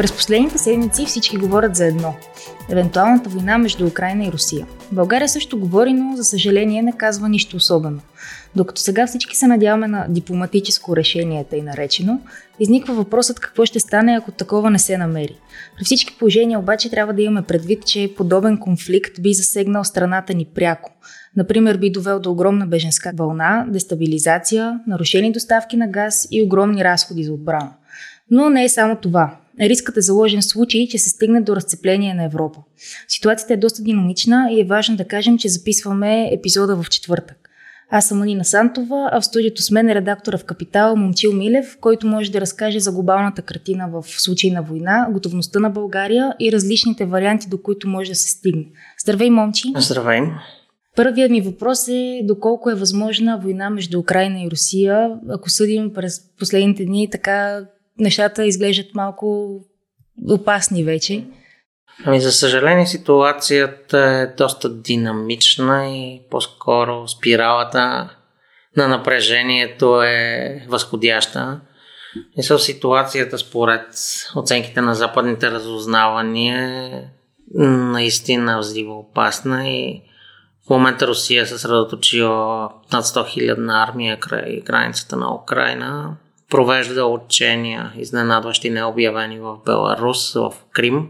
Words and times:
През 0.00 0.12
последните 0.12 0.58
седмици 0.58 1.06
всички 1.06 1.36
говорят 1.36 1.76
за 1.76 1.86
едно– 1.86 2.14
евентуалната 2.70 3.30
война 3.30 3.58
между 3.58 3.86
Украина 3.86 4.24
и 4.24 4.32
Русия. 4.32 4.66
България 4.92 5.28
също 5.28 5.60
говори, 5.60 5.92
но 5.92 6.16
за 6.16 6.24
съжаление 6.24 6.82
не 6.82 6.92
казва 6.92 7.28
нищо 7.28 7.56
особено. 7.56 8.00
Докато 8.56 8.80
сега 8.80 9.06
всички 9.06 9.36
се 9.36 9.46
надяваме 9.46 9.88
на 9.88 10.06
дипломатическо 10.08 10.96
решение, 10.96 11.44
тъй 11.44 11.62
наречено, 11.62 12.20
изниква 12.60 12.94
въпросът 12.94 13.40
какво 13.40 13.64
ще 13.64 13.80
стане, 13.80 14.16
ако 14.16 14.32
такова 14.32 14.70
не 14.70 14.78
се 14.78 14.98
намери. 14.98 15.36
При 15.76 15.84
всички 15.84 16.16
положения 16.18 16.58
обаче 16.58 16.90
трябва 16.90 17.12
да 17.12 17.22
имаме 17.22 17.42
предвид, 17.42 17.86
че 17.86 18.14
подобен 18.16 18.58
конфликт 18.58 19.22
би 19.22 19.34
засегнал 19.34 19.84
страната 19.84 20.34
ни 20.34 20.44
пряко. 20.54 20.92
Например, 21.36 21.76
би 21.76 21.92
довел 21.92 22.20
до 22.20 22.30
огромна 22.30 22.66
беженска 22.66 23.12
вълна, 23.14 23.66
дестабилизация, 23.68 24.80
нарушени 24.86 25.32
доставки 25.32 25.76
на 25.76 25.88
газ 25.88 26.28
и 26.30 26.42
огромни 26.42 26.84
разходи 26.84 27.24
за 27.24 27.32
отбрана. 27.32 27.72
Но 28.30 28.50
не 28.50 28.64
е 28.64 28.68
само 28.68 28.96
това. 28.96 29.36
Рискът 29.60 29.96
е 29.96 30.00
заложен 30.00 30.40
в 30.40 30.44
случай, 30.44 30.88
че 30.90 30.98
се 30.98 31.10
стигне 31.10 31.40
до 31.40 31.56
разцепление 31.56 32.14
на 32.14 32.24
Европа. 32.24 32.60
Ситуацията 33.08 33.54
е 33.54 33.56
доста 33.56 33.82
динамична 33.82 34.48
и 34.52 34.60
е 34.60 34.64
важно 34.64 34.96
да 34.96 35.04
кажем, 35.04 35.38
че 35.38 35.48
записваме 35.48 36.28
епизода 36.32 36.82
в 36.82 36.88
четвъртък. 36.88 37.36
Аз 37.92 38.08
съм 38.08 38.22
Анина 38.22 38.44
Сантова, 38.44 39.08
а 39.12 39.20
в 39.20 39.24
студиото 39.24 39.62
с 39.62 39.70
мен 39.70 39.88
е 39.88 39.94
редактора 39.94 40.38
в 40.38 40.44
Капитал 40.44 40.96
Момчил 40.96 41.32
Милев, 41.32 41.78
който 41.80 42.06
може 42.06 42.32
да 42.32 42.40
разкаже 42.40 42.80
за 42.80 42.92
глобалната 42.92 43.42
картина 43.42 43.88
в 43.92 44.04
случай 44.06 44.50
на 44.50 44.62
война, 44.62 45.08
готовността 45.12 45.60
на 45.60 45.70
България 45.70 46.34
и 46.40 46.52
различните 46.52 47.04
варианти, 47.04 47.48
до 47.48 47.62
които 47.62 47.88
може 47.88 48.10
да 48.10 48.16
се 48.16 48.30
стигне. 48.30 48.66
Здравей, 49.02 49.30
Момчи! 49.30 49.68
Здравей! 49.76 50.20
Първият 50.96 51.30
ми 51.30 51.40
въпрос 51.40 51.88
е 51.88 52.20
доколко 52.24 52.70
е 52.70 52.74
възможна 52.74 53.38
война 53.38 53.70
между 53.70 53.98
Украина 53.98 54.42
и 54.42 54.50
Русия. 54.50 55.10
Ако 55.28 55.50
съдим 55.50 55.92
през 55.94 56.20
последните 56.38 56.84
дни, 56.84 57.08
така 57.10 57.64
нещата 58.00 58.44
изглеждат 58.44 58.94
малко 58.94 59.58
опасни 60.28 60.84
вече. 60.84 61.24
Ами, 62.04 62.20
за 62.20 62.32
съжаление, 62.32 62.86
ситуацията 62.86 63.98
е 63.98 64.26
доста 64.36 64.74
динамична 64.74 65.88
и 65.88 66.20
по-скоро 66.30 67.08
спиралата 67.08 68.10
на 68.76 68.88
напрежението 68.88 70.02
е 70.02 70.66
възходяща. 70.68 71.60
И 72.36 72.42
със 72.42 72.64
ситуацията, 72.64 73.38
според 73.38 73.86
оценките 74.36 74.80
на 74.80 74.94
западните 74.94 75.50
разузнавания, 75.50 76.86
е 76.94 77.66
наистина 77.66 78.58
взривоопасна 78.58 79.68
и 79.68 80.02
в 80.66 80.70
момента 80.70 81.06
Русия 81.06 81.46
се 81.46 81.52
съсредоточила 81.52 82.70
над 82.92 83.04
100 83.04 83.54
000 83.54 83.88
армия 83.88 84.20
край 84.20 84.60
границата 84.64 85.16
на 85.16 85.34
Украина 85.34 86.16
провежда 86.50 87.04
учения, 87.04 87.92
изненадващи 87.96 88.70
необявени 88.70 89.40
в 89.40 89.56
Беларус, 89.66 90.34
в 90.34 90.52
Крим 90.72 91.08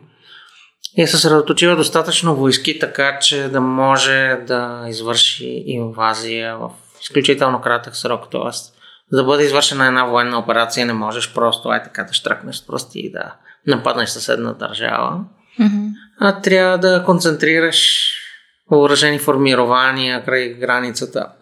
и 0.99 1.03
е 1.03 1.07
съсредоточила 1.07 1.77
достатъчно 1.77 2.37
войски, 2.37 2.79
така 2.79 3.19
че 3.19 3.49
да 3.49 3.61
може 3.61 4.39
да 4.47 4.85
извърши 4.89 5.63
инвазия 5.67 6.57
в 6.57 6.71
изключително 7.03 7.61
кратък 7.61 7.97
срок. 7.97 8.25
Тоест, 8.31 8.75
за 9.13 9.17
да 9.17 9.25
бъде 9.25 9.45
извършена 9.45 9.87
една 9.87 10.05
военна 10.05 10.39
операция, 10.39 10.87
не 10.87 10.93
можеш 10.93 11.35
просто 11.35 11.69
ай 11.69 11.83
така 11.83 12.05
да 12.05 12.13
штракнеш 12.13 12.57
с 12.57 12.67
пръсти 12.67 13.01
и 13.01 13.13
да 13.13 13.35
нападнеш 13.67 14.09
съседна 14.09 14.55
държава. 14.55 15.25
Mm-hmm. 15.61 15.91
А 16.21 16.41
трябва 16.41 16.79
да 16.79 17.05
концентрираш 17.05 18.13
въоръжени 18.71 19.19
формирования 19.19 20.25
край 20.25 20.49
границата. 20.49 21.33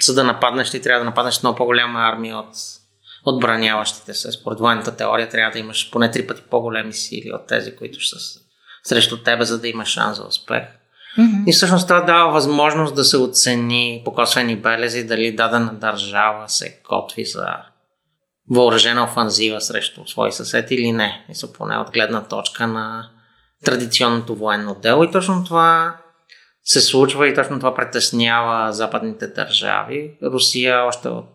За 0.00 0.14
да 0.14 0.24
нападнеш, 0.24 0.70
ти 0.70 0.82
трябва 0.82 0.98
да 0.98 1.10
нападнеш 1.10 1.42
много 1.42 1.56
по-голяма 1.56 2.00
армия 2.00 2.36
от 2.36 2.48
отбраняващите 3.24 4.14
се. 4.14 4.32
Според 4.32 4.58
военната 4.58 4.96
теория 4.96 5.28
трябва 5.28 5.52
да 5.52 5.58
имаш 5.58 5.90
поне 5.90 6.10
три 6.10 6.26
пъти 6.26 6.42
по-големи 6.50 6.92
сили 6.92 7.32
от 7.32 7.46
тези, 7.46 7.76
които 7.76 8.04
са 8.04 8.40
срещу 8.84 9.22
тебе, 9.22 9.44
за 9.44 9.60
да 9.60 9.68
имаш 9.68 9.88
шанс 9.88 10.16
за 10.16 10.24
успех. 10.24 10.62
Mm-hmm. 11.18 11.44
И 11.46 11.52
всъщност 11.52 11.88
това 11.88 12.00
дава 12.00 12.32
възможност 12.32 12.94
да 12.94 13.04
се 13.04 13.16
оцени 13.16 14.02
по 14.04 14.12
косвени 14.12 14.56
белези 14.56 15.04
дали 15.04 15.36
дадена 15.36 15.74
държава 15.74 16.48
се 16.48 16.80
готви 16.88 17.24
за 17.24 17.46
въоръжена 18.50 19.04
офанзива 19.04 19.60
срещу 19.60 20.06
свои 20.06 20.32
съсед 20.32 20.70
или 20.70 20.92
не. 20.92 21.26
И 21.30 21.34
са 21.34 21.52
поне 21.52 21.76
от 21.76 21.90
гледна 21.90 22.24
точка 22.24 22.66
на 22.66 23.10
традиционното 23.64 24.34
военно 24.34 24.76
дело. 24.82 25.04
И 25.04 25.10
точно 25.10 25.44
това 25.44 25.96
се 26.64 26.80
случва 26.80 27.28
и 27.28 27.34
точно 27.34 27.58
това 27.58 27.74
притеснява 27.74 28.72
западните 28.72 29.26
държави. 29.26 30.18
Русия 30.22 30.84
още 30.84 31.08
от 31.08 31.32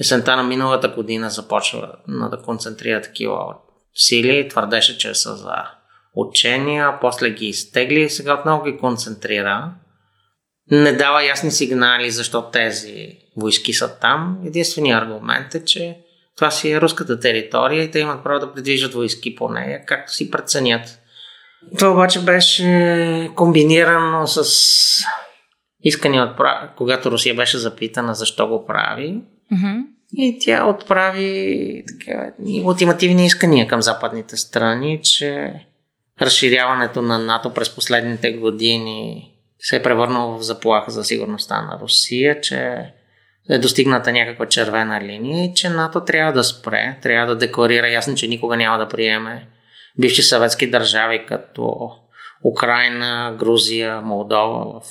есента 0.00 0.36
на 0.36 0.42
миналата 0.42 0.88
година 0.88 1.30
започва 1.30 1.92
да 2.08 2.42
концентрира 2.42 3.02
такива 3.02 3.54
сили. 3.94 4.48
Твърдеше, 4.48 4.98
че 4.98 5.14
са 5.14 5.36
за 5.36 5.54
учения, 6.14 7.00
после 7.00 7.30
ги 7.30 7.46
изтегли 7.46 8.00
и 8.00 8.10
сега 8.10 8.34
отново 8.34 8.64
ги 8.64 8.78
концентрира. 8.78 9.72
Не 10.70 10.92
дава 10.92 11.24
ясни 11.24 11.50
сигнали 11.50 12.10
защо 12.10 12.50
тези 12.50 13.18
войски 13.36 13.72
са 13.72 13.98
там. 13.98 14.38
Единственият 14.46 15.02
аргумент 15.02 15.54
е, 15.54 15.64
че 15.64 15.98
това 16.36 16.50
си 16.50 16.70
е 16.70 16.80
руската 16.80 17.20
територия 17.20 17.84
и 17.84 17.90
те 17.90 17.98
имат 17.98 18.24
право 18.24 18.40
да 18.40 18.54
придвижат 18.54 18.94
войски 18.94 19.34
по 19.34 19.48
нея, 19.48 19.84
както 19.86 20.12
си 20.12 20.30
преценят. 20.30 20.98
Това 21.78 21.90
обаче 21.90 22.20
беше 22.20 23.30
комбинирано 23.36 24.26
с 24.26 25.04
искания 25.80 26.22
от 26.24 26.36
когато 26.76 27.10
Русия 27.10 27.34
беше 27.34 27.58
запитана 27.58 28.14
защо 28.14 28.48
го 28.48 28.66
прави. 28.66 29.22
Mm-hmm. 29.52 29.84
И 30.12 30.38
тя 30.40 30.66
отправи 30.66 31.84
така, 31.86 32.32
ултимативни 32.64 33.26
искания 33.26 33.68
към 33.68 33.82
западните 33.82 34.36
страни, 34.36 35.00
че 35.02 35.52
разширяването 36.20 37.02
на 37.02 37.18
НАТО 37.18 37.54
през 37.54 37.74
последните 37.74 38.32
години 38.32 39.30
се 39.58 39.76
е 39.76 39.82
превърнало 39.82 40.38
в 40.38 40.42
заплаха 40.42 40.90
за 40.90 41.04
сигурността 41.04 41.62
на 41.62 41.78
Русия, 41.80 42.40
че 42.40 42.92
е 43.50 43.58
достигната 43.58 44.12
някаква 44.12 44.46
червена 44.46 45.00
линия 45.00 45.44
и 45.44 45.54
че 45.54 45.68
НАТО 45.68 46.04
трябва 46.04 46.32
да 46.32 46.44
спре, 46.44 46.98
трябва 47.02 47.26
да 47.26 47.38
декларира 47.38 47.88
ясно, 47.88 48.14
че 48.14 48.28
никога 48.28 48.56
няма 48.56 48.78
да 48.78 48.88
приеме 48.88 49.46
бивши 49.98 50.22
съветски 50.22 50.70
държави 50.70 51.24
като 51.28 51.90
Украина, 52.44 53.36
Грузия, 53.38 54.00
Молдова 54.00 54.80
в 54.80 54.82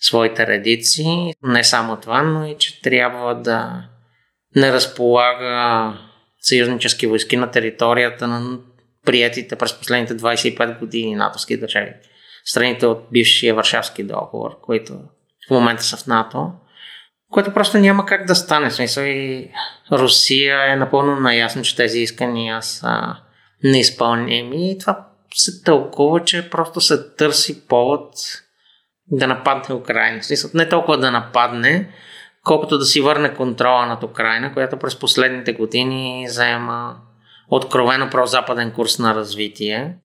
своите 0.00 0.46
редици. 0.46 1.32
Не 1.42 1.64
само 1.64 1.96
това, 1.96 2.22
но 2.22 2.46
и 2.46 2.56
че 2.58 2.82
трябва 2.82 3.34
да 3.34 3.84
не 4.56 4.72
разполага 4.72 5.94
съюзнически 6.40 7.06
войски 7.06 7.36
на 7.36 7.50
територията 7.50 8.28
на 8.28 8.58
приятите 9.06 9.56
през 9.56 9.78
последните 9.78 10.16
25 10.16 10.78
години 10.78 11.14
натовски 11.14 11.56
държави. 11.56 11.92
Страните 12.44 12.86
от 12.86 13.06
бившия 13.12 13.54
Варшавски 13.54 14.04
договор, 14.04 14.60
които 14.62 14.92
в 15.48 15.50
момента 15.50 15.82
са 15.82 15.96
в 15.96 16.06
НАТО, 16.06 16.52
което 17.30 17.54
просто 17.54 17.78
няма 17.78 18.06
как 18.06 18.26
да 18.26 18.34
стане. 18.34 18.70
В 18.70 18.74
смисъл 18.74 19.02
и 19.02 19.50
Русия 19.92 20.72
е 20.72 20.76
напълно 20.76 21.20
наясно, 21.20 21.62
че 21.62 21.76
тези 21.76 22.00
искания 22.00 22.62
са 22.62 23.16
неизпълними 23.64 24.70
и 24.70 24.78
това 24.78 25.06
се 25.34 25.62
тълкува, 25.62 26.24
че 26.24 26.50
просто 26.50 26.80
се 26.80 27.14
търси 27.16 27.66
повод 27.66 28.14
да 29.10 29.26
нападне 29.26 29.74
Украина. 29.74 30.22
Смисъл, 30.22 30.50
не 30.54 30.68
толкова 30.68 30.98
да 30.98 31.10
нападне, 31.10 31.88
колкото 32.44 32.78
да 32.78 32.84
си 32.84 33.00
върне 33.00 33.34
контрола 33.34 33.86
над 33.86 34.02
Украина, 34.02 34.52
която 34.52 34.76
през 34.76 34.98
последните 34.98 35.52
години 35.52 36.26
заема 36.28 36.96
откровено 37.50 38.10
прозападен 38.10 38.72
курс 38.72 38.98
на 38.98 39.14
развитие. 39.14 39.96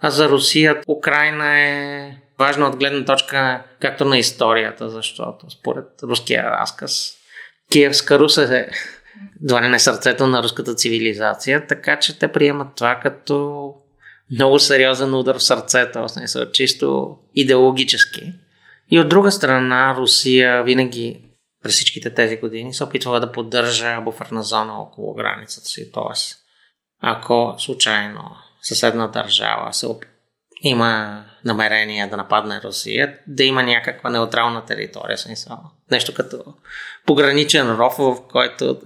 А 0.00 0.10
за 0.10 0.28
Русия 0.28 0.80
Украина 0.88 1.60
е 1.60 2.10
важна 2.38 2.66
от 2.66 2.76
гледна 2.76 3.04
точка 3.04 3.62
както 3.80 4.04
на 4.04 4.18
историята, 4.18 4.88
защото 4.88 5.50
според 5.50 5.84
руския 6.02 6.44
разказ 6.44 7.12
Киевска 7.72 8.18
Руса 8.18 8.56
е 8.56 8.66
едва 9.42 9.60
не 9.60 9.78
сърцето 9.78 10.26
на 10.26 10.42
руската 10.42 10.74
цивилизация, 10.74 11.66
така 11.66 11.98
че 11.98 12.18
те 12.18 12.28
приемат 12.28 12.68
това 12.76 13.00
като 13.02 13.74
много 14.30 14.58
сериозен 14.58 15.14
удар 15.14 15.38
в 15.38 15.42
сърцето, 15.42 16.02
в 16.02 16.08
смисъл 16.08 16.50
чисто 16.50 17.16
идеологически. 17.34 18.32
И 18.94 19.00
от 19.00 19.08
друга 19.08 19.32
страна, 19.32 19.94
Русия 19.96 20.62
винаги 20.62 21.20
през 21.62 21.72
всичките 21.72 22.14
тези 22.14 22.36
години 22.36 22.74
се 22.74 22.84
опитвала 22.84 23.20
да 23.20 23.32
поддържа 23.32 24.00
буферна 24.00 24.42
зона 24.42 24.82
около 24.82 25.14
границата 25.14 25.66
си. 25.66 25.92
Тоест, 25.92 26.38
ако 27.00 27.54
случайно 27.58 28.20
съседна 28.62 29.10
държава 29.10 29.72
се 29.72 29.86
оп... 29.86 30.04
има 30.62 31.24
намерение 31.44 32.06
да 32.06 32.16
нападне 32.16 32.60
Русия, 32.64 33.18
да 33.26 33.44
има 33.44 33.62
някаква 33.62 34.10
неутрална 34.10 34.64
територия, 34.64 35.18
смисъл. 35.18 35.58
Нещо 35.90 36.14
като 36.14 36.44
пограничен 37.06 37.70
ров, 37.70 37.94
в 37.98 38.16
който 38.28 38.80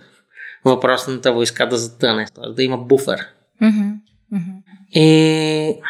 въпросната 0.64 1.32
войска 1.32 1.66
да 1.66 1.78
затъне, 1.78 2.26
т.е. 2.34 2.52
да 2.52 2.62
има 2.62 2.78
буфер 2.78 3.26
Mm-hmm. 3.62 3.94
Mm-hmm. 4.32 4.62
И 4.90 5.81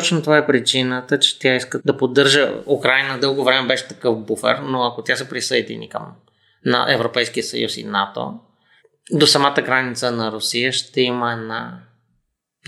точно 0.00 0.22
това 0.22 0.36
е 0.36 0.46
причината, 0.46 1.18
че 1.18 1.38
тя 1.38 1.54
иска 1.54 1.80
да 1.84 1.96
поддържа 1.96 2.52
Украина. 2.66 3.18
Дълго 3.18 3.44
време 3.44 3.68
беше 3.68 3.88
такъв 3.88 4.18
буфер, 4.18 4.58
но 4.58 4.82
ако 4.82 5.02
тя 5.02 5.16
се 5.16 5.28
присъедини 5.28 5.88
към 5.88 6.12
на 6.64 6.94
Европейския 6.94 7.44
съюз 7.44 7.76
и 7.76 7.84
НАТО, 7.84 8.34
до 9.12 9.26
самата 9.26 9.62
граница 9.62 10.12
на 10.12 10.32
Русия 10.32 10.72
ще 10.72 11.00
има 11.00 11.32
една 11.32 11.80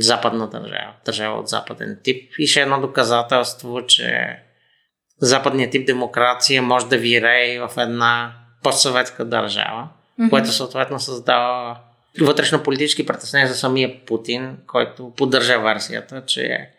западна 0.01 0.49
държава, 0.49 0.93
държава 1.05 1.41
от 1.41 1.49
западен 1.49 1.99
тип. 2.05 2.33
И 2.39 2.47
ще 2.47 2.61
е 2.61 2.63
едно 2.63 2.81
доказателство, 2.81 3.87
че 3.87 4.39
западният 5.21 5.73
тип 5.73 5.87
демокрация 5.87 6.63
може 6.63 6.87
да 6.87 6.99
вирее 6.99 7.61
в 7.61 7.71
една 7.77 8.33
постсъветска 8.63 9.25
държава, 9.25 9.89
mm-hmm. 10.21 10.31
което 10.31 10.53
съответно 10.53 11.01
създава 11.01 11.79
вътрешно 12.21 12.63
политически 12.63 13.07
притеснения 13.07 13.49
за 13.49 13.55
самия 13.55 14.05
Путин, 14.07 14.57
който 14.67 15.13
поддържа 15.17 15.59
версията, 15.59 16.23
че 16.27 16.71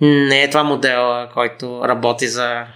не 0.00 0.42
е 0.42 0.50
това 0.50 0.64
модела, 0.64 1.30
който 1.34 1.88
работи 1.88 2.28
за 2.28 2.66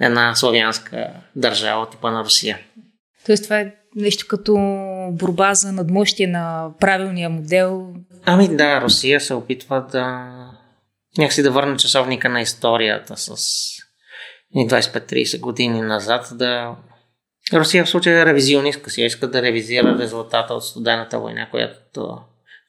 една 0.00 0.34
славянска 0.34 1.06
държава, 1.36 1.90
типа 1.90 2.10
на 2.10 2.24
Русия. 2.24 2.58
Тоест 3.26 3.44
това 3.44 3.60
е 3.60 3.74
нещо 3.96 4.26
като 4.28 4.54
борба 5.12 5.54
за 5.54 5.72
надмощие 5.72 6.26
на 6.26 6.70
правилния 6.80 7.30
модел. 7.30 7.94
Ами 8.24 8.56
да, 8.56 8.80
Русия 8.80 9.20
се 9.20 9.34
опитва 9.34 9.86
да 9.92 10.30
някакси 11.18 11.42
да 11.42 11.50
върне 11.50 11.76
часовника 11.76 12.28
на 12.28 12.40
историята 12.40 13.16
с 13.16 13.36
25-30 14.56 15.40
години 15.40 15.80
назад, 15.80 16.28
да 16.32 16.76
Русия 17.52 17.84
в 17.84 17.88
случая 17.88 18.22
е 18.22 18.26
ревизионистка 18.26 18.90
си, 18.90 19.02
иска 19.02 19.30
да 19.30 19.42
ревизира 19.42 19.98
резултата 19.98 20.54
от 20.54 20.64
студената 20.64 21.18
война, 21.18 21.50
която 21.50 22.18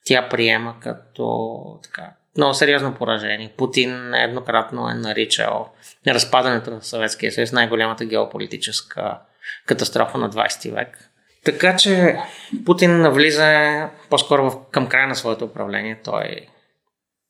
тя 0.05 0.29
приема 0.29 0.75
като 0.79 1.49
така, 1.83 2.09
много 2.37 2.53
сериозно 2.53 2.95
поражение. 2.95 3.53
Путин 3.57 4.13
еднократно 4.13 4.89
е 4.89 4.93
наричал 4.93 5.69
разпадането 6.07 6.71
на 6.71 6.81
Съветския 6.81 7.31
съюз 7.31 7.51
най-голямата 7.51 8.05
геополитическа 8.05 9.17
катастрофа 9.65 10.17
на 10.17 10.29
20 10.29 10.75
век. 10.75 11.11
Така 11.45 11.75
че 11.75 12.17
Путин 12.65 13.01
навлиза 13.01 13.89
по-скоро 14.09 14.65
към 14.71 14.87
края 14.87 15.07
на 15.07 15.15
своето 15.15 15.45
управление. 15.45 15.99
Той 16.03 16.47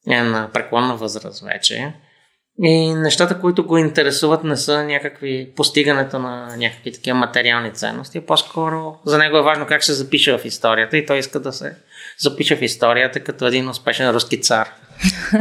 е 0.09 0.21
на 0.21 0.49
преклонна 0.53 0.95
възраст 0.95 1.43
вече. 1.45 1.93
И 2.63 2.93
нещата, 2.93 3.39
които 3.39 3.65
го 3.65 3.77
интересуват, 3.77 4.43
не 4.43 4.57
са 4.57 4.83
някакви 4.83 5.53
постигането 5.55 6.19
на 6.19 6.57
някакви 6.57 6.91
такива 6.91 7.17
материални 7.17 7.73
ценности. 7.73 8.25
По-скоро 8.25 8.99
за 9.05 9.17
него 9.17 9.37
е 9.37 9.41
важно 9.41 9.67
как 9.67 9.83
се 9.83 9.93
запише 9.93 10.37
в 10.37 10.45
историята 10.45 10.97
и 10.97 11.05
той 11.05 11.17
иска 11.17 11.39
да 11.39 11.53
се 11.53 11.75
запише 12.21 12.55
в 12.55 12.61
историята 12.61 13.19
като 13.19 13.47
един 13.47 13.69
успешен 13.69 14.09
руски 14.09 14.41
цар. 14.41 14.69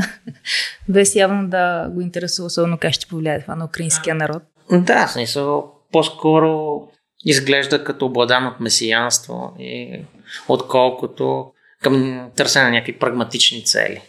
Без 0.88 1.15
явно 1.15 1.49
да 1.49 1.88
го 1.91 2.00
интересува 2.00 2.47
особено 2.47 2.79
как 2.79 2.93
ще 2.93 3.06
повлияе 3.06 3.43
това 3.43 3.55
на 3.55 3.65
украинския 3.65 4.15
народ. 4.15 4.43
Да, 4.73 5.06
смисъл, 5.06 5.73
по-скоро 5.93 6.82
изглежда 7.25 7.85
като 7.85 8.06
обладан 8.06 8.47
от 8.47 8.61
месиянство 8.61 9.55
и 9.59 10.00
отколкото 10.49 11.53
към 11.82 12.27
търсене 12.37 12.65
на 12.65 12.71
някакви 12.71 12.99
прагматични 12.99 13.65
цели. 13.65 14.00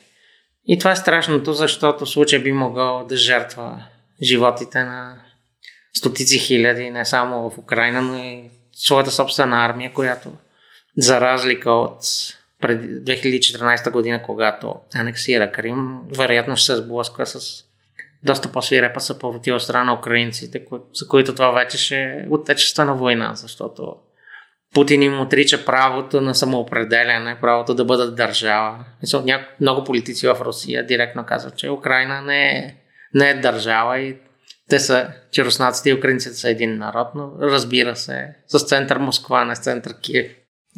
И 0.68 0.80
това 0.80 0.92
е 0.92 0.96
страшното, 0.96 1.54
защото 1.54 2.06
в 2.06 2.10
случай 2.10 2.40
би 2.40 2.52
могъл 2.52 3.06
да 3.06 3.18
жертва 3.18 3.84
животите 4.24 4.84
на 4.84 5.16
стотици 5.94 6.40
хиляди, 6.40 6.90
не 6.90 7.06
само 7.06 7.50
в 7.50 7.58
Украина, 7.58 8.02
но 8.02 8.18
и 8.18 8.50
своята 8.74 9.12
собствена 9.12 9.66
армия, 9.66 9.94
която 9.94 10.32
за 10.98 11.22
разлика 11.22 11.72
от 11.72 11.98
преди 12.62 12.88
2014 12.88 13.92
година, 13.92 14.24
когато 14.24 14.76
анексира 14.96 15.52
Крим, 15.52 16.00
вероятно 16.18 16.58
се 16.58 16.76
сблъсква 16.76 17.26
с 17.26 17.64
доста 18.24 18.52
по-свирепа 18.52 19.00
съпротива 19.00 19.56
от 19.56 19.64
страна 19.64 19.84
на 19.84 19.94
украинците, 19.94 20.66
за 20.94 21.08
които 21.08 21.34
това 21.34 21.52
вече 21.52 21.78
ще 21.78 21.96
е 21.96 22.26
отечествена 22.30 22.96
война, 22.96 23.32
защото 23.36 23.96
Путин 24.74 25.02
им 25.02 25.22
отрича 25.22 25.66
правото 25.66 26.22
на 26.22 26.36
самоопределяне, 26.36 27.38
правото 27.42 27.74
да 27.74 27.86
бъдат 27.86 28.16
държава. 28.16 28.86
Много 29.62 29.84
политици 29.84 30.28
в 30.28 30.38
Русия 30.42 30.86
директно 30.86 31.26
казват, 31.26 31.58
че 31.58 31.70
Украина 31.70 32.22
не 32.22 32.50
е, 32.50 32.76
не 33.14 33.30
е 33.30 33.40
държава 33.40 34.00
и 34.00 34.18
те 34.70 34.80
са, 34.80 35.08
че 35.32 35.46
руснаците 35.46 35.90
и 35.90 35.94
украинците 35.94 36.36
са 36.36 36.50
един 36.50 36.78
народ, 36.78 37.08
но 37.16 37.32
разбира 37.42 37.96
се, 37.96 38.36
с 38.48 38.60
център 38.68 38.98
Москва, 38.98 39.46
не 39.46 39.56
с 39.56 39.60
център 39.60 40.00
Киев. 40.02 40.32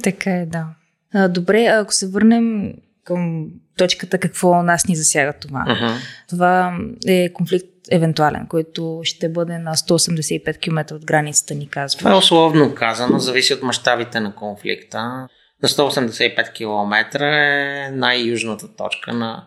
Така 0.04 0.32
е, 0.32 0.46
да. 0.46 0.66
А, 1.13 1.27
добре, 1.27 1.65
ако 1.65 1.94
се 1.94 2.07
върнем 2.07 2.74
към 3.04 3.48
точката 3.77 4.18
какво 4.18 4.63
нас 4.63 4.88
ни 4.88 4.95
засяга 4.95 5.33
това. 5.33 5.65
Uh-huh. 5.68 5.95
Това 6.30 6.77
е 7.07 7.33
конфликт 7.33 7.68
евентуален, 7.92 8.48
който 8.50 9.01
ще 9.04 9.30
бъде 9.30 9.57
на 9.57 9.75
185 9.75 10.60
км 10.60 10.95
от 10.95 11.06
границата 11.06 11.56
ни, 11.56 11.69
казва. 11.69 12.00
Това 12.00 12.12
е 12.13 12.18
условно 12.18 12.75
казано, 12.75 13.19
зависи 13.19 13.54
от 13.54 13.63
мащабите 13.63 14.19
на 14.19 14.36
конфликта. 14.36 15.27
На 15.63 15.69
185 15.69 16.54
км 16.54 17.24
е 17.25 17.92
най-южната 17.92 18.75
точка 18.75 19.13
на 19.13 19.44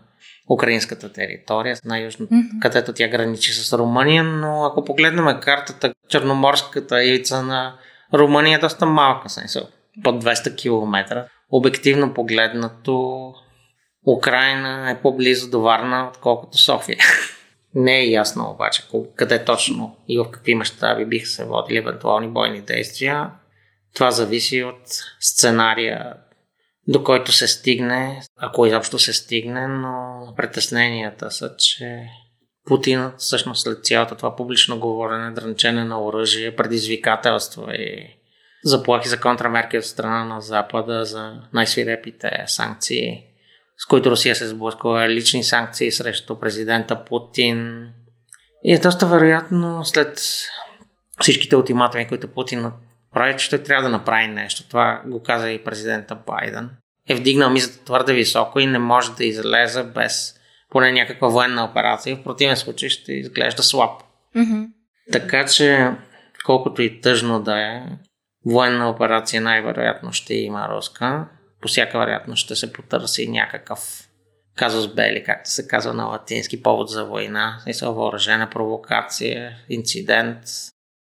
украинската 0.50 1.12
територия, 1.12 1.76
най-южната, 1.84 2.34
mm-hmm. 2.34 2.60
където 2.60 2.92
тя 2.92 3.08
граничи 3.08 3.52
с 3.52 3.78
Румъния, 3.78 4.24
но 4.24 4.64
ако 4.64 4.84
погледнем 4.84 5.40
картата, 5.40 5.92
черноморската 6.08 7.04
яйца 7.04 7.42
на 7.42 7.74
Румъния 8.14 8.56
е 8.56 8.60
доста 8.60 8.86
малка, 8.86 9.28
смисъл, 9.28 9.62
под 10.04 10.24
200 10.24 10.56
км. 10.56 11.24
Обективно 11.50 12.14
погледнато, 12.14 13.34
Украина 14.06 14.90
е 14.90 15.02
по-близо 15.02 15.50
до 15.50 15.60
Варна, 15.60 16.08
отколкото 16.08 16.58
София. 16.58 16.98
Не 17.75 17.98
е 17.98 18.10
ясно 18.10 18.50
обаче 18.50 18.82
къде 19.16 19.44
точно 19.44 19.96
и 20.08 20.19
в 20.19 20.31
какви 20.31 20.54
мащаби 20.54 21.04
биха 21.04 21.26
се 21.26 21.44
водили 21.44 21.78
евентуални 21.78 22.28
бойни 22.28 22.60
действия. 22.60 23.31
Това 23.94 24.10
зависи 24.10 24.62
от 24.62 24.81
сценария, 25.20 26.14
до 26.88 27.04
който 27.04 27.32
се 27.32 27.49
стигне, 27.49 28.22
ако 28.37 28.66
изобщо 28.66 28.99
се 28.99 29.12
стигне, 29.12 29.69
но 29.69 30.20
притесненията 30.37 31.31
са, 31.31 31.56
че 31.56 32.08
Путин 32.66 33.12
всъщност 33.19 33.62
след 33.62 33.84
цялото 33.84 34.14
това 34.14 34.37
публично 34.37 34.81
говорене, 34.81 35.31
дрънчене 35.31 35.84
на 35.84 36.04
оръжие, 36.04 36.56
предизвикателство 36.56 37.70
и 37.70 38.16
заплахи 38.66 39.08
за 39.08 39.20
контрамерки 39.20 39.78
от 39.78 39.84
страна 39.84 40.24
на 40.24 40.40
Запада 40.40 41.04
за 41.04 41.42
най-свирепите 41.52 42.44
санкции 42.46 43.26
с 43.78 43.87
които 43.87 44.11
Русия 44.11 44.37
се 44.37 44.49
сблъсква, 44.49 45.08
лични 45.08 45.44
санкции 45.44 45.92
срещу 45.92 46.40
президента 46.40 47.04
Путин. 47.04 47.88
И 48.64 48.75
е 48.75 48.78
доста 48.78 49.06
вероятно 49.06 49.85
след 49.85 50.20
всичките 51.20 51.56
ултиматуми, 51.56 52.08
които 52.08 52.28
Путин 52.28 52.70
прави, 53.14 53.38
че 53.38 53.50
той 53.50 53.62
трябва 53.62 53.82
да 53.82 53.88
направи 53.88 54.26
нещо. 54.26 54.68
Това 54.68 55.02
го 55.06 55.23
каза 55.23 55.50
и 55.50 55.64
президента 55.64 56.14
Байден. 56.26 56.70
Е 57.08 57.14
вдигнал 57.14 57.50
мисълта 57.50 57.85
твърде 57.85 58.14
високо 58.14 58.61
и 58.61 58.66
не 58.66 58.78
може 58.78 59.12
да 59.12 59.25
излезе 59.25 59.82
без 59.82 60.35
поне 60.70 60.92
някаква 60.92 61.28
военна 61.28 61.64
операция. 61.64 62.16
В 62.16 62.23
противен 62.23 62.56
случай 62.56 62.88
ще 62.88 63.12
изглежда 63.12 63.62
слаб. 63.62 64.02
Mm-hmm. 64.37 64.68
Така 65.12 65.46
че, 65.46 65.90
колкото 66.44 66.82
и 66.82 67.00
тъжно 67.00 67.42
да 67.42 67.61
е, 67.61 67.82
военна 68.47 68.91
операция 68.91 69.41
най-вероятно 69.41 70.12
ще 70.12 70.35
има 70.35 70.69
руска. 70.69 71.26
По 71.62 71.69
всяка 71.69 71.99
вероятност 71.99 72.45
ще 72.45 72.57
се 72.57 72.73
потърси 72.73 73.29
някакъв 73.29 74.09
казус 74.57 74.95
бели, 74.95 75.25
както 75.25 75.50
се 75.50 75.69
казва 75.69 75.95
на 75.95 76.05
латински, 76.05 76.62
повод 76.62 76.88
за 76.88 77.05
война, 77.05 77.59
са 77.73 77.91
въоръжена 77.91 78.50
провокация, 78.50 79.57
инцидент. 79.69 80.38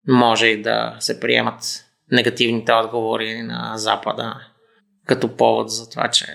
Може 0.09 0.47
и 0.47 0.63
да 0.63 0.97
се 1.01 1.21
приемат 1.21 1.85
негативните 2.13 2.73
отговори 2.73 3.43
на 3.43 3.73
Запада 3.77 4.35
като 5.07 5.37
повод 5.37 5.71
за 5.71 5.91
това, 5.91 6.09
че 6.09 6.27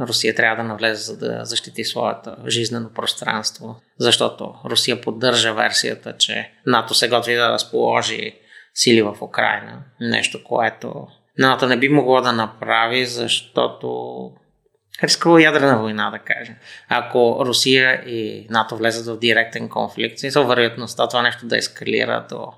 Русия 0.00 0.34
трябва 0.34 0.62
да 0.62 0.68
навлезе 0.68 1.02
за 1.02 1.18
да 1.18 1.44
защити 1.44 1.84
своето 1.84 2.30
жизнено 2.46 2.92
пространство, 2.92 3.80
защото 3.98 4.54
Русия 4.64 5.00
поддържа 5.00 5.54
версията, 5.54 6.16
че 6.16 6.52
НАТО 6.66 6.94
се 6.94 7.08
готви 7.08 7.34
да 7.34 7.48
разположи 7.48 8.38
сили 8.74 9.02
в 9.02 9.16
Украина. 9.20 9.82
Нещо, 10.00 10.44
което 10.44 11.08
НАТО 11.38 11.66
не 11.66 11.76
би 11.76 11.88
могло 11.88 12.20
да 12.20 12.32
направи, 12.32 13.06
защото 13.06 14.30
рискува 15.02 15.42
ядрена 15.42 15.78
война, 15.78 16.10
да 16.10 16.18
кажем. 16.18 16.56
Ако 16.88 17.42
Русия 17.46 18.02
и 18.06 18.46
НАТО 18.50 18.76
влезат 18.76 19.16
в 19.16 19.18
директен 19.18 19.68
конфликт, 19.68 20.18
смисъл 20.18 20.46
вероятността 20.46 21.08
това 21.08 21.22
нещо 21.22 21.46
да 21.46 21.56
ескалира 21.56 22.26
до 22.30 22.52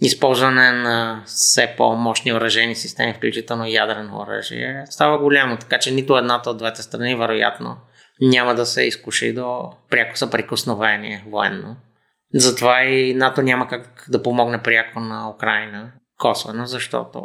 използване 0.00 0.72
на 0.72 1.22
все 1.26 1.74
по-мощни 1.76 2.32
оръжени 2.32 2.74
системи, 2.74 3.14
включително 3.14 3.66
ядрено 3.66 4.18
оръжие, 4.18 4.84
става 4.90 5.18
голямо. 5.18 5.56
Така 5.56 5.78
че 5.78 5.90
нито 5.90 6.18
едната 6.18 6.50
от 6.50 6.58
двете 6.58 6.82
страни, 6.82 7.16
вероятно, 7.16 7.76
няма 8.20 8.54
да 8.54 8.66
се 8.66 8.82
изкуши 8.82 9.32
до 9.32 9.72
пряко 9.90 10.18
съприкосновение 10.18 11.24
военно. 11.26 11.76
Затова 12.34 12.84
и 12.84 13.14
НАТО 13.14 13.42
няма 13.42 13.68
как 13.68 14.04
да 14.08 14.22
помогне 14.22 14.62
пряко 14.62 15.00
на 15.00 15.30
Украина, 15.30 15.92
косвено, 16.18 16.66
защото 16.66 17.24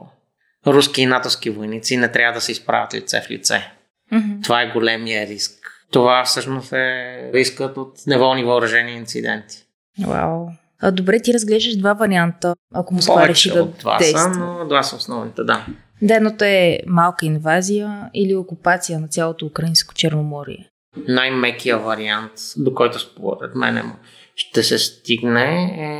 руски 0.67 1.01
и 1.01 1.05
натовски 1.05 1.49
войници 1.49 1.97
не 1.97 2.11
трябва 2.11 2.33
да 2.33 2.41
се 2.41 2.51
изправят 2.51 2.93
лице 2.93 3.21
в 3.21 3.31
лице. 3.31 3.71
Mm-hmm. 4.13 4.43
Това 4.43 4.61
е 4.61 4.71
големия 4.71 5.27
риск. 5.27 5.51
Това 5.91 6.23
всъщност 6.23 6.73
е 6.73 7.31
рискът 7.33 7.77
от 7.77 7.93
неволни 8.07 8.43
въоръжени 8.43 8.91
инциденти. 8.91 9.63
Вау. 10.07 10.47
А, 10.81 10.91
добре, 10.91 11.19
ти 11.19 11.33
разглеждаш 11.33 11.77
два 11.77 11.93
варианта, 11.93 12.55
ако 12.73 12.93
му 12.93 12.99
реши 13.17 13.51
да 13.51 13.63
от 13.63 13.77
два 13.77 13.97
действа. 13.97 14.33
са, 14.33 14.39
но 14.39 14.67
два 14.67 14.83
са 14.83 14.95
основните, 14.95 15.43
да. 15.43 15.65
Да, 16.01 16.15
едното 16.15 16.43
е 16.43 16.79
малка 16.87 17.25
инвазия 17.25 18.09
или 18.13 18.35
окупация 18.35 18.99
на 18.99 19.07
цялото 19.07 19.45
украинско 19.45 19.93
Черноморие. 19.93 20.69
Най-мекия 21.07 21.77
вариант, 21.79 22.31
до 22.57 22.73
който 22.73 22.99
според 22.99 23.55
мен 23.55 23.91
ще 24.35 24.63
се 24.63 24.79
стигне 24.79 25.63
е 25.63 25.93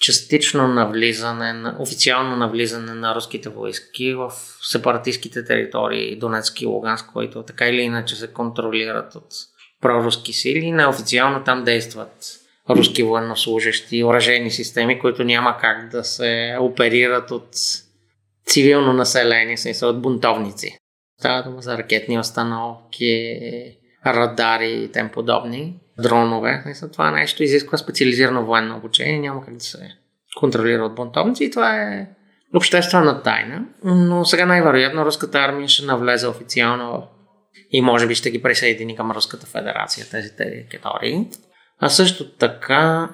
частично 0.00 0.68
навлизане, 0.68 1.52
на, 1.52 1.76
официално 1.78 2.36
навлизане 2.36 2.94
на 2.94 3.14
руските 3.14 3.48
войски 3.48 4.14
в 4.14 4.32
сепаратистските 4.62 5.44
територии 5.44 6.16
Донецки 6.16 6.64
и 6.64 6.66
Луганск, 6.66 7.10
които 7.12 7.42
така 7.42 7.66
или 7.66 7.80
иначе 7.80 8.16
се 8.16 8.32
контролират 8.32 9.14
от 9.14 9.28
проруски 9.80 10.32
сили. 10.32 10.72
Неофициално 10.72 11.44
там 11.44 11.64
действат 11.64 12.40
руски 12.70 13.02
военнослужащи, 13.02 14.04
оръжейни 14.04 14.50
системи, 14.50 14.98
които 14.98 15.24
няма 15.24 15.56
как 15.60 15.88
да 15.90 16.04
се 16.04 16.56
оперират 16.60 17.30
от 17.30 17.48
цивилно 18.46 18.92
население, 18.92 19.56
смисъл 19.56 19.90
от 19.90 20.02
бунтовници. 20.02 20.78
Става 21.18 21.42
дума 21.42 21.62
за 21.62 21.78
ракетни 21.78 22.18
установки, 22.18 23.34
радари 24.06 24.72
и 24.72 24.92
тем 24.92 25.08
подобни, 25.08 25.80
дронове. 26.02 26.60
Смисъл, 26.62 26.90
това 26.90 27.10
нещо 27.10 27.42
изисква 27.42 27.78
специализирано 27.78 28.44
военно 28.44 28.76
обучение, 28.76 29.18
няма 29.18 29.44
как 29.44 29.54
да 29.54 29.64
се 29.64 29.90
контролира 30.36 30.84
от 30.84 30.94
бунтовници 30.94 31.44
и 31.44 31.50
това 31.50 31.76
е 31.76 32.08
обществена 32.54 33.22
тайна. 33.22 33.66
Но 33.84 34.24
сега 34.24 34.46
най-вероятно 34.46 35.04
руската 35.04 35.38
армия 35.38 35.68
ще 35.68 35.86
навлезе 35.86 36.26
официално 36.26 37.08
и 37.70 37.80
може 37.80 38.06
би 38.06 38.14
ще 38.14 38.30
ги 38.30 38.42
присъедини 38.42 38.96
към 38.96 39.10
Руската 39.10 39.46
федерация 39.46 40.06
тези 40.10 40.36
територии. 40.36 41.26
А 41.80 41.88
също 41.88 42.30
така 42.30 43.08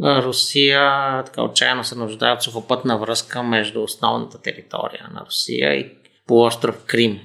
Русия 0.00 1.22
така 1.24 1.42
отчаяно 1.42 1.84
се 1.84 1.94
нуждае 1.98 2.32
от 2.32 2.42
сухопътна 2.42 2.98
връзка 2.98 3.42
между 3.42 3.82
основната 3.82 4.42
територия 4.42 5.08
на 5.14 5.20
Русия 5.26 5.74
и 5.74 5.92
полуостров 6.26 6.84
Крим. 6.86 7.20